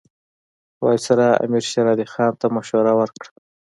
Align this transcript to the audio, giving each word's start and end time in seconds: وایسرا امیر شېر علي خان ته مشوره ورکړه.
وایسرا 0.83 1.29
امیر 1.43 1.63
شېر 1.71 1.85
علي 1.93 2.05
خان 2.13 2.31
ته 2.39 2.45
مشوره 2.55 2.93
ورکړه. 2.99 3.29